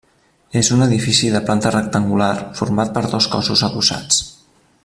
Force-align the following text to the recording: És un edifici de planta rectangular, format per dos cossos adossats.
És 0.61 0.69
un 0.77 0.85
edifici 0.85 1.29
de 1.35 1.43
planta 1.51 1.73
rectangular, 1.75 2.31
format 2.63 2.93
per 2.99 3.07
dos 3.15 3.31
cossos 3.37 3.67
adossats. 3.69 4.25